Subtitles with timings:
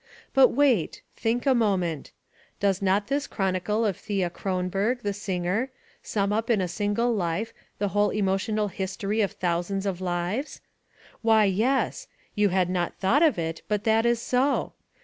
[0.33, 2.11] But wait think a moment.
[2.59, 5.69] Does not this chronicle of Thea Kronberg, the singer,
[6.01, 10.59] sum up in a single life the whole emotional history of thousands of lives?
[11.21, 14.73] Why, yes; you had not thought of it but that is so!